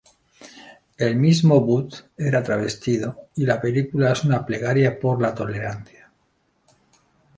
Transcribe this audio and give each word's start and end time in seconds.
El 0.97 1.15
mismo 1.15 1.57
Wood 1.59 1.93
era 2.17 2.41
travestido 2.41 3.27
y 3.35 3.45
la 3.45 3.61
película 3.61 4.13
es 4.13 4.23
una 4.23 4.43
plegaria 4.43 4.99
por 4.99 5.21
la 5.21 5.35
tolerancia. 5.35 6.09